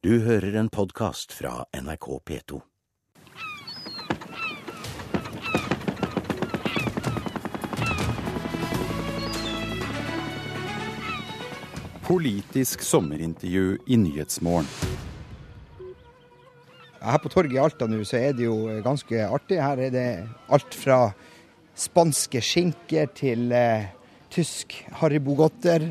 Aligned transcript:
Du 0.00 0.14
hører 0.24 0.54
en 0.56 0.70
podkast 0.72 1.34
fra 1.36 1.66
NRK 1.76 2.06
P2. 2.24 2.60
Politisk 12.08 12.80
sommerintervju 12.80 13.76
i 13.84 14.00
Nyhetsmorgen. 14.00 14.72
Her 17.04 17.20
på 17.20 17.28
torget 17.28 17.60
i 17.60 17.60
Alta 17.60 17.84
nå 17.84 18.00
så 18.00 18.24
er 18.24 18.32
det 18.32 18.48
jo 18.48 18.56
ganske 18.80 19.28
artig. 19.28 19.60
Her 19.60 19.84
er 19.84 19.92
det 19.92 20.08
alt 20.48 20.80
fra 20.80 21.02
spanske 21.76 22.40
skinker 22.40 23.12
til 23.20 23.50
eh, 23.52 23.90
tysk 24.32 24.80
Haribo-godter. 25.04 25.90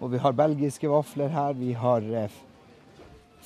Og 0.00 0.14
vi 0.16 0.24
har 0.24 0.32
belgiske 0.46 0.88
vafler 0.88 1.28
her. 1.28 1.60
Vi 1.60 1.76
har 1.76 2.14
eh, 2.24 2.46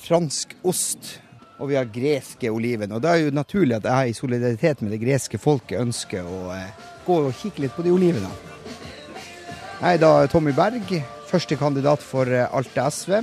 fransk 0.01 0.55
ost. 0.63 1.19
Og 1.55 1.69
vi 1.71 1.77
har 1.79 1.87
greske 1.87 2.51
oliven. 2.51 2.91
Og 2.91 3.03
da 3.03 3.13
er 3.15 3.27
jo 3.27 3.35
naturlig 3.35 3.77
at 3.77 3.87
jeg 3.87 4.11
i 4.11 4.17
solidaritet 4.17 4.81
med 4.83 4.91
det 4.91 4.99
greske 5.05 5.39
folket 5.39 5.79
ønsker 5.79 6.27
å 6.27 6.49
eh, 6.51 6.89
gå 7.05 7.19
og 7.29 7.37
kikke 7.39 7.63
litt 7.63 7.75
på 7.77 7.85
de 7.85 7.93
olivene. 7.95 8.31
Jeg 9.79 9.95
er 9.95 10.01
da 10.01 10.11
Tommy 10.31 10.51
Berg, 10.55 10.91
første 11.29 11.55
kandidat 11.59 12.03
for 12.03 12.27
eh, 12.27 12.49
Alta 12.51 12.89
SV. 12.91 13.21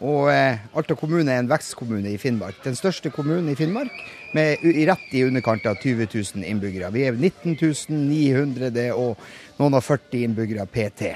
Og 0.00 0.30
eh, 0.32 0.62
Alta 0.78 0.94
kommune 0.96 1.26
er 1.28 1.42
en 1.42 1.50
vekstkommune 1.50 2.14
i 2.14 2.20
Finnmark. 2.22 2.62
Den 2.64 2.78
største 2.78 3.10
kommunen 3.12 3.50
i 3.50 3.56
Finnmark, 3.58 3.98
med 4.34 4.62
i 4.62 4.86
rett 4.88 5.10
i 5.18 5.24
underkant 5.26 5.66
av 5.66 5.80
20 5.82 6.06
000 6.14 6.46
innbyggere. 6.46 6.92
Vi 6.94 7.02
er 7.08 7.18
19 7.18 7.58
900 8.06 8.86
og 8.94 9.18
noen 9.58 9.76
av 9.76 9.84
40 9.84 10.24
innbyggere 10.28 10.70
PT. 10.70 11.10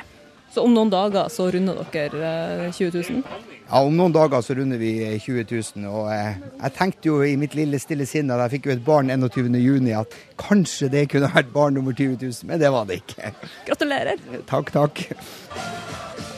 Så 0.55 0.63
om 0.63 0.71
noen 0.71 0.91
dager 0.93 1.27
så 1.35 1.49
runder 1.51 1.81
dere 1.91 2.29
eh, 2.69 2.71
20 2.71 2.93
000? 2.95 3.23
Ja, 3.65 3.81
Om 3.81 3.97
noen 3.99 4.13
dager 4.15 4.43
så 4.45 4.55
runder 4.55 4.79
vi 4.79 4.93
eh, 5.03 5.17
20 5.19 5.49
000. 5.51 5.87
Og 5.91 6.11
eh, 6.15 6.37
jeg 6.61 6.75
tenkte 6.77 7.11
jo 7.11 7.17
i 7.27 7.35
mitt 7.41 7.57
lille 7.59 7.81
stille 7.83 8.07
sinn 8.07 8.31
da 8.31 8.39
jeg 8.45 8.59
fikk 8.59 8.69
jo 8.71 8.77
et 8.77 8.85
barn 8.87 9.11
21.6 9.11 9.91
at 9.99 10.15
kanskje 10.39 10.93
det 10.93 11.09
kunne 11.11 11.33
vært 11.35 11.51
barn 11.55 11.75
nummer 11.75 11.97
20 11.97 12.21
000, 12.23 12.47
men 12.51 12.63
det 12.63 12.71
var 12.71 12.87
det 12.87 13.01
ikke. 13.03 13.35
Gratulerer! 13.67 14.23
Takk, 14.47 14.71
takk. 14.77 15.09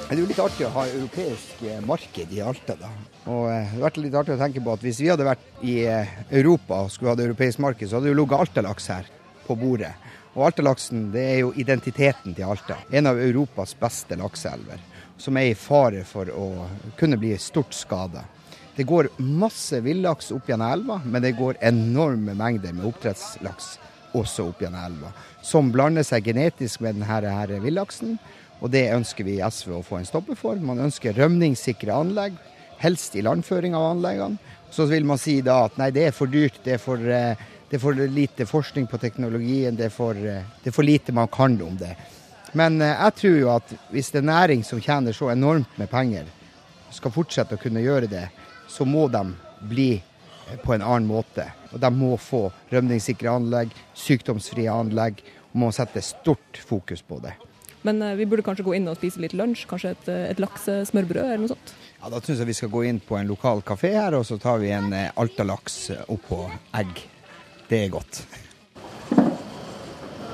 Det 0.06 0.14
er 0.14 0.20
jo 0.22 0.26
litt 0.30 0.38
artig 0.38 0.62
å 0.68 0.70
ha 0.70 0.86
europeisk 0.86 1.62
eh, 1.66 1.78
marked 1.82 2.32
i 2.32 2.40
Alta, 2.46 2.76
da. 2.78 2.88
Og 3.26 3.48
eh, 3.50 3.64
det 3.66 3.72
har 3.74 3.84
vært 3.88 3.96
litt 3.98 4.16
artig 4.16 4.36
å 4.36 4.38
tenke 4.38 4.62
på 4.62 4.76
at 4.76 4.84
hvis 4.86 5.00
vi 5.02 5.08
hadde 5.10 5.26
vært 5.26 5.64
i 5.66 5.80
eh, 5.90 6.12
Europa 6.40 6.84
og 6.84 6.92
skulle 6.94 7.10
hatt 7.10 7.24
europeisk 7.24 7.58
marked, 7.64 7.90
så 7.90 7.98
hadde 7.98 8.06
det 8.06 8.12
jo 8.14 8.20
ligget 8.20 8.44
Alta-laks 8.46 8.86
her 8.94 9.08
på 9.48 9.56
bordet. 9.58 9.90
Og 10.36 10.44
Alta-laksen 10.50 11.08
det 11.14 11.24
er 11.24 11.38
jo 11.40 11.54
identiteten 11.56 12.34
til 12.36 12.44
Alta. 12.44 12.76
En 12.92 13.08
av 13.08 13.18
Europas 13.20 13.72
beste 13.80 14.18
lakseelver. 14.20 14.82
Som 15.16 15.38
er 15.40 15.48
i 15.50 15.56
fare 15.56 16.04
for 16.04 16.28
å 16.28 16.48
kunne 17.00 17.16
bli 17.16 17.32
stort 17.40 17.72
skada. 17.72 18.26
Det 18.76 18.84
går 18.84 19.08
masse 19.24 19.80
villaks 19.80 20.28
opp 20.36 20.50
gjennom 20.50 20.68
elva, 20.68 20.98
men 21.04 21.24
det 21.24 21.38
går 21.38 21.62
enorme 21.64 22.34
mengder 22.36 22.76
med 22.76 22.84
oppdrettslaks 22.90 23.78
også 24.16 24.50
opp 24.50 24.60
gjennom 24.60 24.84
elva. 24.84 25.12
Som 25.44 25.70
blander 25.72 26.04
seg 26.06 26.28
genetisk 26.28 26.84
med 26.84 27.00
denne 27.00 27.60
villaksen. 27.62 28.18
Og 28.60 28.70
det 28.72 28.86
ønsker 28.92 29.24
vi 29.24 29.38
i 29.38 29.44
SV 29.44 29.78
å 29.78 29.84
få 29.84 30.00
en 30.00 30.08
stopper 30.08 30.36
for. 30.38 30.60
Man 30.60 30.80
ønsker 30.84 31.16
rømningssikre 31.16 31.92
anlegg, 31.92 32.36
helst 32.80 33.16
i 33.16 33.24
landføring 33.24 33.76
av 33.76 33.90
anleggene. 33.94 34.40
Så 34.72 34.84
vil 34.90 35.04
man 35.08 35.20
si 35.20 35.38
da 35.44 35.62
at 35.66 35.76
nei, 35.80 35.90
det 35.94 36.08
er 36.08 36.16
for 36.16 36.28
dyrt, 36.28 36.58
det 36.64 36.76
er 36.76 36.82
for, 36.82 36.98
eh, 36.98 37.36
det 37.70 37.76
er 37.76 37.82
for 37.82 37.94
lite 37.94 38.46
forskning 38.46 38.86
på 38.86 38.98
teknologien, 38.98 39.76
det 39.76 39.88
er 39.88 39.94
for, 39.94 40.14
eh, 40.14 40.44
det 40.62 40.70
er 40.70 40.74
for 40.74 40.86
lite 40.86 41.12
man 41.12 41.28
kan 41.28 41.58
om 41.62 41.76
det. 41.76 41.96
Men 42.52 42.80
eh, 42.82 42.94
jeg 42.94 43.14
tror 43.20 43.38
jo 43.40 43.48
at 43.56 43.72
hvis 43.90 44.10
det 44.14 44.22
er 44.22 44.28
næring 44.30 44.62
som 44.64 44.80
tjener 44.80 45.12
så 45.12 45.32
enormt 45.32 45.78
med 45.78 45.90
penger, 45.90 46.28
skal 46.94 47.10
fortsette 47.10 47.56
å 47.56 47.60
kunne 47.60 47.82
gjøre 47.82 48.06
det, 48.06 48.28
så 48.70 48.86
må 48.86 49.08
de 49.10 49.24
bli 49.66 49.90
eh, 49.96 50.60
på 50.62 50.76
en 50.76 50.84
annen 50.84 51.08
måte. 51.10 51.48
Og 51.72 51.82
de 51.82 51.90
må 51.90 52.12
få 52.22 52.46
rømningssikre 52.70 53.34
anlegg, 53.34 53.74
sykdomsfrie 53.98 54.70
anlegg, 54.70 55.18
og 55.50 55.58
må 55.64 55.72
sette 55.74 56.04
stort 56.04 56.62
fokus 56.62 57.02
på 57.02 57.18
det. 57.24 57.34
Men 57.82 58.02
vi 58.18 58.26
burde 58.26 58.42
kanskje 58.42 58.64
gå 58.66 58.72
inn 58.78 58.88
og 58.90 58.96
spise 58.98 59.20
litt 59.22 59.34
lunsj? 59.34 59.66
Kanskje 59.70 59.92
et, 59.94 60.08
et 60.32 60.40
laksesmørbrød 60.42 61.22
eller 61.22 61.42
noe 61.44 61.52
sånt? 61.52 61.74
Ja, 62.00 62.10
Da 62.10 62.22
syns 62.22 62.40
jeg 62.42 62.50
vi 62.50 62.56
skal 62.58 62.72
gå 62.72 62.86
inn 62.86 63.02
på 63.02 63.18
en 63.18 63.30
lokal 63.30 63.62
kafé 63.66 63.92
her, 63.94 64.16
og 64.18 64.26
så 64.26 64.38
tar 64.42 64.58
vi 64.62 64.72
en 64.74 64.90
Alta-laks 65.14 65.78
oppå 66.10 66.40
egg. 66.74 67.06
Det 67.66 67.78
er 67.84 67.88
godt. 67.90 68.20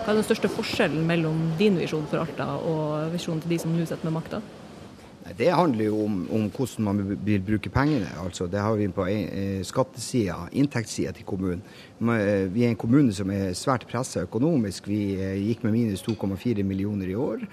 Hva 0.03 0.11
er 0.11 0.19
den 0.19 0.27
største 0.27 0.51
forskjellen 0.51 1.05
mellom 1.07 1.53
din 1.61 1.79
visjon 1.79 2.09
for 2.11 2.25
Alta 2.25 2.49
og 2.59 3.13
visjonen 3.15 3.41
til 3.45 3.55
de 3.55 3.59
som 3.63 3.73
nå 3.73 3.87
sitter 3.87 4.09
med 4.09 4.17
makta? 4.19 4.41
Det 5.39 5.53
handler 5.55 5.87
jo 5.87 6.01
om, 6.03 6.17
om 6.35 6.49
hvordan 6.51 6.85
man 6.85 7.03
vil 7.25 7.45
bruke 7.47 7.71
pengene. 7.71 8.09
Altså, 8.25 8.49
det 8.51 8.59
har 8.61 8.75
vi 8.77 8.89
på 8.91 9.07
eh, 9.07 9.63
skattesida, 9.65 10.49
inntektssida 10.51 11.13
til 11.15 11.25
kommunen. 11.25 11.63
Eh, 12.03 12.51
Vi 12.51 12.65
er 12.67 12.73
en 12.73 12.81
kommune 12.81 13.15
som 13.15 13.31
er 13.31 13.55
svært 13.55 13.87
pressa 13.89 14.27
økonomisk. 14.27 14.91
Vi 14.91 15.15
eh, 15.15 15.39
gikk 15.47 15.63
med 15.63 15.77
minus 15.77 16.03
2,4 16.03 16.67
millioner 16.67 17.09
i 17.09 17.15
år. 17.15 17.47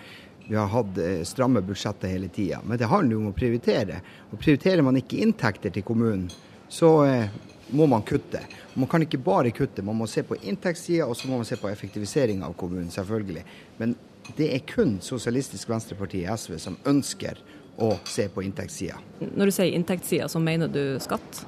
Vi 0.49 0.57
har 0.57 0.71
hatt 0.73 0.97
stramme 1.29 1.61
budsjetter 1.61 2.09
hele 2.09 2.27
tida. 2.33 2.57
Men 2.65 2.81
det 2.81 2.89
handler 2.89 3.13
jo 3.13 3.21
om 3.21 3.29
å 3.29 3.37
prioritere. 3.37 4.01
Og 4.33 4.41
Prioriterer 4.41 4.81
man 4.81 4.97
ikke 4.97 5.21
inntekter 5.21 5.69
til 5.69 5.85
kommunen, 5.85 6.31
så 6.69 6.89
eh, 7.05 7.37
må 7.69 7.85
man 7.89 8.05
kutte. 8.05 8.41
Man 8.73 8.87
kan 8.89 9.03
ikke 9.03 9.19
bare 9.21 9.51
kutte, 9.51 9.83
man 9.85 9.97
må 9.97 10.07
se 10.09 10.23
på 10.25 10.37
inntektssida 10.39 11.07
og 11.09 11.17
så 11.17 11.29
må 11.29 11.39
man 11.41 11.47
se 11.47 11.57
på 11.59 11.69
effektivisering 11.69 12.43
av 12.45 12.55
kommunen, 12.57 12.91
selvfølgelig. 12.93 13.43
Men 13.81 13.95
det 14.37 14.51
er 14.53 14.65
kun 14.69 14.99
Sosialistisk 15.01 15.69
Venstreparti 15.69 16.21
SV 16.29 16.57
som 16.61 16.77
ønsker 16.89 17.39
å 17.79 17.93
se 18.07 18.27
på 18.31 18.43
inntektssida. 18.45 18.99
Når 19.21 19.49
du 19.49 19.55
sier 19.55 19.73
inntektssida, 19.75 20.27
så 20.29 20.41
mener 20.43 20.71
du 20.71 20.83
skatt? 21.01 21.43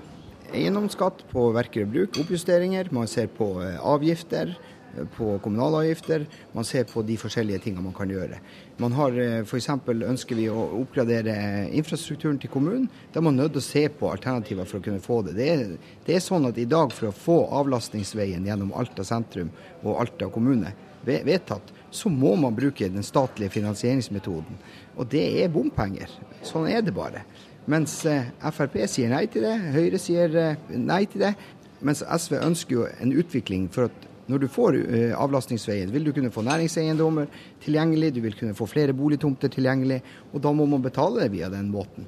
Eiendomsskatt 0.52 1.24
på 1.31 1.48
verker 1.56 1.86
og 1.86 1.94
bruk, 1.94 2.20
oppjusteringer. 2.24 2.90
Man 2.96 3.08
ser 3.08 3.30
på 3.31 3.54
eh, 3.64 3.78
avgifter, 3.80 4.56
på 5.16 5.38
kommunalavgifter. 5.44 6.25
Man 6.56 6.68
ser 6.68 6.85
på 6.90 7.03
de 7.06 7.18
forskjellige 7.19 7.63
tingene 7.66 7.85
man 7.85 7.96
kan 7.96 8.12
gjøre. 8.12 8.40
Man 8.81 8.96
har 8.97 9.18
F.eks. 9.44 9.69
ønsker 9.91 10.40
vi 10.40 10.47
å 10.50 10.68
oppgradere 10.81 11.35
infrastrukturen 11.69 12.40
til 12.41 12.52
kommunen. 12.53 12.90
Da 13.13 13.19
er 13.22 13.28
man 13.28 13.40
nødt 13.40 13.56
til 13.56 13.63
å 13.63 13.68
se 13.69 13.84
på 13.90 14.12
alternativer 14.12 14.69
for 14.69 14.80
å 14.80 14.85
kunne 14.85 15.03
få 15.03 15.22
det. 15.28 15.35
Det 15.40 15.50
er, 15.53 15.66
det 16.07 16.16
er 16.18 16.24
sånn 16.24 16.47
at 16.50 16.59
i 16.62 16.69
dag 16.69 16.94
for 16.96 17.12
å 17.12 17.16
få 17.16 17.38
avlastningsveien 17.62 18.47
gjennom 18.47 18.74
Alta 18.78 19.06
sentrum 19.07 19.51
og 19.84 20.00
Alta 20.01 20.31
kommune 20.34 20.74
vedtatt, 21.06 21.72
så 21.91 22.09
må 22.09 22.35
man 22.40 22.56
bruke 22.56 22.90
den 22.90 23.03
statlige 23.03 23.56
finansieringsmetoden. 23.57 24.59
Og 24.96 25.07
det 25.12 25.24
er 25.41 25.51
bompenger. 25.51 26.12
Sånn 26.46 26.69
er 26.69 26.84
det 26.85 26.94
bare. 26.96 27.24
Mens 27.69 28.00
eh, 28.09 28.30
Frp 28.53 28.78
sier 28.90 29.12
nei 29.12 29.25
til 29.30 29.46
det, 29.46 29.56
Høyre 29.75 30.00
sier 30.01 30.38
eh, 30.38 30.63
nei 30.78 31.03
til 31.09 31.25
det. 31.25 31.34
Mens 31.81 32.03
SV 32.06 32.38
ønsker 32.41 32.75
jo 32.75 32.88
en 33.01 33.13
utvikling 33.18 33.68
for 33.74 33.90
at 33.90 34.07
når 34.31 34.44
du 34.46 34.47
får 34.52 34.80
eh, 34.81 35.14
avlastningsveien, 35.18 35.92
vil 35.92 36.08
du 36.08 36.14
kunne 36.16 36.31
få 36.34 36.44
næringseiendommer 36.47 37.30
tilgjengelig, 37.64 38.14
du 38.16 38.22
vil 38.25 38.38
kunne 38.40 38.58
få 38.58 38.68
flere 38.69 38.96
boligtomter 38.96 39.52
tilgjengelig, 39.52 40.02
og 40.31 40.44
da 40.44 40.53
må 40.56 40.68
man 40.72 40.84
betale 40.84 41.28
via 41.34 41.52
den 41.52 41.72
måten. 41.74 42.08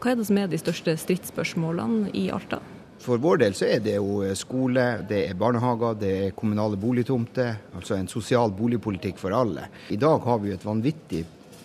Hva 0.00 0.12
er 0.12 0.20
det 0.20 0.28
som 0.30 0.38
er 0.40 0.48
de 0.48 0.60
største 0.60 0.94
stridsspørsmålene 1.02 2.14
i 2.16 2.30
Alta? 2.32 2.62
For 3.00 3.20
vår 3.20 3.40
del 3.40 3.54
så 3.56 3.66
er 3.68 3.82
det 3.84 3.96
jo 3.96 4.20
eh, 4.24 4.36
skole, 4.36 4.86
det 5.08 5.24
er 5.26 5.36
barnehager, 5.40 5.98
det 6.00 6.14
er 6.24 6.34
kommunale 6.36 6.76
boligtomter. 6.80 7.54
Altså 7.76 7.96
en 7.96 8.08
sosial 8.12 8.52
boligpolitikk 8.56 9.20
for 9.20 9.34
alle. 9.36 9.70
I 9.88 10.00
dag 10.00 10.20
har 10.26 10.40
vi 10.40 10.52
jo 10.52 10.58
et 10.58 10.66
vanvittig 10.66 11.22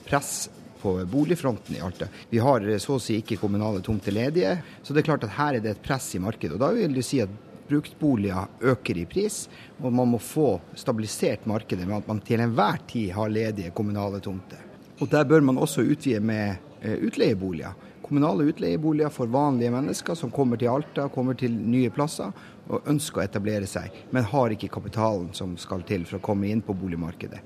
press 0.08 0.46
på 0.80 0.94
boligfronten 1.12 1.76
i 1.76 1.82
Alta. 1.84 2.08
Vi 2.30 2.40
har 2.40 2.64
eh, 2.64 2.80
så 2.80 2.96
å 2.96 3.04
si 3.04 3.20
ikke 3.20 3.40
kommunale 3.42 3.84
tomter 3.84 4.16
ledige, 4.16 4.56
så 4.84 4.96
det 4.96 5.04
er 5.04 5.10
klart 5.10 5.28
at 5.28 5.36
her 5.36 5.58
er 5.58 5.66
det 5.66 5.76
et 5.76 5.84
press 5.84 6.12
i 6.16 6.24
markedet. 6.24 6.56
Og 6.56 6.64
da 6.64 6.72
vil 6.76 6.96
du 6.96 7.04
si 7.04 7.20
at 7.24 7.45
bruktboliger 7.70 8.50
øker 8.62 9.02
i 9.02 9.06
pris, 9.10 9.46
og 9.82 9.94
man 9.94 10.12
må 10.14 10.20
få 10.22 10.60
stabilisert 10.78 11.48
markedet 11.50 11.88
med 11.88 11.98
at 12.02 12.08
man 12.08 12.22
til 12.26 12.44
enhver 12.44 12.80
tid 12.88 13.12
har 13.16 13.32
ledige 13.32 13.74
kommunale 13.76 14.20
tomter. 14.20 14.62
Og 15.02 15.12
der 15.12 15.26
bør 15.28 15.44
man 15.44 15.58
også 15.58 15.84
utvide 15.84 16.20
med 16.24 16.56
eh, 16.82 16.98
utleieboliger. 17.08 17.74
Kommunale 18.06 18.46
utleieboliger 18.52 19.10
for 19.10 19.26
vanlige 19.26 19.72
mennesker 19.74 20.16
som 20.16 20.32
kommer 20.32 20.62
til 20.62 20.70
Alta, 20.70 21.08
kommer 21.08 21.34
til 21.34 21.52
nye 21.52 21.90
plasser 21.90 22.32
og 22.70 22.86
ønsker 22.90 23.22
å 23.22 23.26
etablere 23.26 23.68
seg, 23.70 23.94
men 24.14 24.28
har 24.30 24.54
ikke 24.54 24.72
kapitalen 24.74 25.32
som 25.34 25.58
skal 25.58 25.84
til 25.88 26.06
for 26.06 26.20
å 26.20 26.26
komme 26.26 26.50
inn 26.50 26.62
på 26.66 26.76
boligmarkedet. 26.78 27.42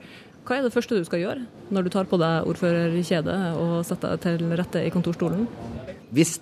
Hva 0.48 0.58
er 0.58 0.66
det 0.66 0.74
første 0.74 0.98
du 0.98 1.06
skal 1.06 1.22
gjøre 1.22 1.74
når 1.74 1.86
du 1.86 1.92
tar 1.94 2.08
på 2.10 2.18
deg 2.18 2.48
ordførerkjedet 2.50 3.40
og 3.60 3.74
setter 3.88 4.16
deg 4.16 4.24
til 4.24 4.56
rette 4.58 4.82
i 4.82 4.94
kontorstolen? 4.94 5.46
Hvis 6.16 6.40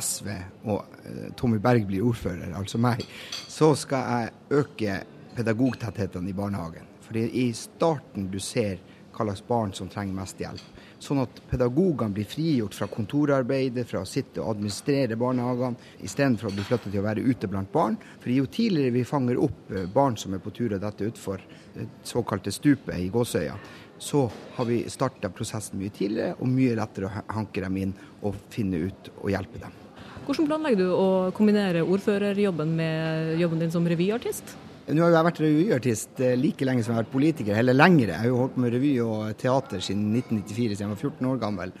SV 0.00 0.32
og 0.66 0.98
eh, 1.04 1.28
Tommy 1.38 1.60
Berg 1.62 1.86
blir 1.88 2.04
ordfører, 2.06 2.52
altså 2.58 2.80
meg, 2.82 3.04
så 3.48 3.72
skal 3.78 4.10
jeg 4.12 4.60
øke 4.62 4.98
pedagogtettheten 5.36 6.28
i 6.28 6.36
barnehagen. 6.36 6.88
Fordi 7.06 7.28
i 7.44 7.48
starten 7.54 8.30
du 8.32 8.38
ser 8.42 8.80
hva 9.16 9.24
slags 9.24 9.44
barn 9.48 9.72
som 9.72 9.88
trenger 9.88 10.16
mest 10.16 10.40
hjelp. 10.40 10.64
Sånn 11.00 11.20
at 11.22 11.40
pedagogene 11.50 12.14
blir 12.16 12.28
frigjort 12.28 12.76
fra 12.76 12.88
kontorarbeidet, 12.92 13.86
fra 13.88 14.02
å 14.02 14.08
sitte 14.08 14.42
og 14.42 14.54
administrere 14.54 15.18
barnehagene, 15.20 15.80
istedenfor 16.04 16.50
å 16.50 16.54
bli 16.56 16.66
flyttet 16.68 16.92
til 16.92 17.02
å 17.02 17.06
være 17.06 17.24
ute 17.24 17.50
blant 17.52 17.72
barn. 17.72 17.98
For 18.20 18.32
jo 18.32 18.48
tidligere 18.48 18.96
vi 18.96 19.06
fanger 19.08 19.40
opp 19.46 19.72
eh, 19.72 19.88
barn 19.92 20.18
som 20.20 20.36
er 20.36 20.44
på 20.44 20.52
tur 20.56 20.76
og 20.76 20.84
detter 20.84 21.12
utfor 21.12 21.44
det 21.76 21.88
såkalte 22.04 22.52
stupet 22.52 22.96
i 23.00 23.10
Gåsøya, 23.12 23.56
så 23.98 24.26
har 24.58 24.68
vi 24.68 24.82
starta 24.92 25.32
prosessen 25.32 25.80
mye 25.80 25.94
tidligere 25.94 26.36
og 26.36 26.52
mye 26.52 26.76
lettere 26.76 27.08
å 27.08 27.26
hanke 27.38 27.64
dem 27.64 27.80
inn 27.80 27.96
og 28.22 28.36
finne 28.52 28.84
ut 28.88 29.12
og 29.16 29.32
hjelpe 29.32 29.64
dem. 29.64 29.85
Hvordan 30.24 30.48
planlegger 30.48 30.80
du 30.80 30.86
å 30.94 31.08
kombinere 31.36 31.84
ordførerjobben 31.84 32.72
med 32.78 33.36
jobben 33.40 33.60
din 33.62 33.74
som 33.74 33.86
revyartist? 33.86 34.56
Nå 34.86 35.02
har 35.02 35.10
jeg 35.10 35.26
vært 35.26 35.40
revyartist 35.42 36.20
eh, 36.22 36.36
like 36.38 36.66
lenge 36.66 36.84
som 36.84 36.92
jeg 36.92 37.00
har 37.00 37.04
vært 37.04 37.14
politiker, 37.14 37.56
eller 37.58 37.74
lengre. 37.74 38.12
Jeg 38.12 38.22
har 38.22 38.30
jo 38.30 38.40
holdt 38.44 38.58
med 38.62 38.74
revy 38.74 38.92
og 39.02 39.32
teater 39.40 39.82
siden 39.82 40.12
1994, 40.14 40.76
siden 40.76 40.84
jeg 40.84 40.92
var 40.92 41.00
14 41.02 41.30
år 41.32 41.40
gammel. 41.42 41.72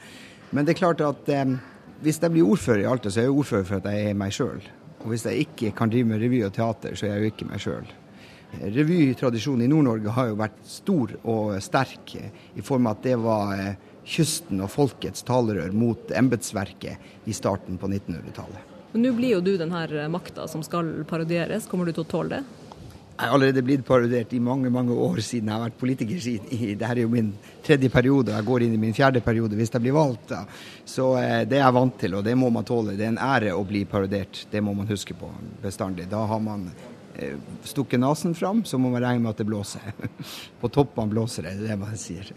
Men 0.50 0.66
det 0.66 0.74
er 0.74 0.80
klart 0.80 1.04
at 1.06 1.30
eh, 1.30 1.54
hvis 2.02 2.18
jeg 2.20 2.34
blir 2.34 2.50
ordfører 2.50 2.82
i 2.82 2.88
Alta, 2.90 3.12
så 3.12 3.22
er 3.22 3.28
jeg 3.28 3.36
ordfører 3.36 3.68
for 3.68 3.78
at 3.78 3.86
jeg 3.94 4.10
er 4.10 4.18
meg 4.18 4.34
sjøl. 4.34 4.58
Og 5.04 5.12
hvis 5.12 5.26
jeg 5.28 5.46
ikke 5.46 5.70
kan 5.78 5.92
drive 5.92 6.10
med 6.10 6.22
revy 6.24 6.42
og 6.48 6.52
teater, 6.56 6.98
så 6.98 7.06
er 7.06 7.14
jeg 7.14 7.22
jo 7.22 7.32
ikke 7.32 7.48
meg 7.52 7.62
sjøl. 7.62 7.94
Revytradisjonen 8.56 9.66
i 9.66 9.70
Nord-Norge 9.70 10.14
har 10.16 10.30
jo 10.30 10.38
vært 10.38 10.58
stor 10.66 11.14
og 11.22 11.56
sterk, 11.62 12.16
i 12.56 12.64
form 12.64 12.88
av 12.90 12.98
at 12.98 13.06
det 13.06 13.16
var 13.22 13.54
eh, 13.54 13.92
kysten 14.06 14.62
og 14.62 14.70
folkets 14.70 15.26
talerør 15.26 15.74
mot 15.74 16.12
embetsverket 16.14 17.26
i 17.26 17.34
starten 17.34 17.78
på 17.80 17.90
1900-tallet. 17.90 18.74
Men 18.92 19.02
Nå 19.02 19.16
blir 19.18 19.34
jo 19.36 19.42
du 19.44 19.56
denne 19.58 19.82
her 19.82 20.06
makta 20.08 20.46
som 20.48 20.62
skal 20.64 21.02
parodieres. 21.08 21.66
Kommer 21.68 21.88
du 21.88 21.96
til 21.96 22.06
å 22.06 22.10
tåle 22.10 22.38
det? 22.38 22.62
Jeg 23.16 23.30
har 23.30 23.34
allerede 23.34 23.62
blitt 23.64 23.84
parodiert 23.88 24.32
i 24.36 24.40
mange 24.44 24.68
mange 24.68 24.92
år 24.92 25.22
siden 25.24 25.48
jeg 25.48 25.56
har 25.56 25.62
vært 25.62 25.78
politiker. 25.80 26.18
Dette 26.20 26.88
er 26.90 26.98
jo 27.00 27.08
min 27.08 27.30
tredje 27.64 27.88
periode, 27.88 28.28
og 28.28 28.36
jeg 28.36 28.46
går 28.50 28.64
inn 28.66 28.74
i 28.76 28.80
min 28.82 28.96
fjerde 28.96 29.22
periode 29.24 29.56
hvis 29.56 29.72
jeg 29.72 29.84
blir 29.86 29.96
valgt. 29.96 30.26
Da. 30.34 30.42
Så 30.84 31.14
eh, 31.22 31.46
det 31.48 31.56
er 31.56 31.64
jeg 31.64 31.76
vant 31.78 31.96
til, 32.02 32.18
og 32.18 32.26
det 32.26 32.36
må 32.36 32.50
man 32.52 32.68
tåle. 32.68 32.92
Det 32.98 33.06
er 33.06 33.14
en 33.14 33.22
ære 33.24 33.54
å 33.56 33.64
bli 33.64 33.86
parodiert. 33.88 34.42
Det 34.52 34.60
må 34.60 34.76
man 34.76 34.90
huske 34.90 35.16
på 35.16 35.32
bestandig. 35.64 36.10
Da 36.12 36.26
har 36.28 36.44
man 36.44 36.68
eh, 37.16 37.40
stukket 37.64 38.04
nesen 38.04 38.36
fram, 38.36 38.62
så 38.68 38.76
må 38.76 38.92
man 38.92 39.04
regne 39.06 39.24
med 39.24 39.32
at 39.32 39.40
det 39.40 39.48
blåser. 39.48 39.96
På 40.60 40.68
toppene 40.68 41.16
blåser 41.16 41.48
det, 41.48 41.56
det 41.56 41.70
er 41.70 41.72
det 41.72 41.80
man 41.86 41.96
sier. 42.00 42.36